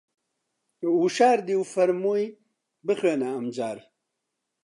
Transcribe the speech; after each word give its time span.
وشاردی 1.01 1.55
و 1.59 1.63
فەرمووی: 1.73 2.25
بخوێنە 2.85 3.27
ئەمجار 3.33 3.77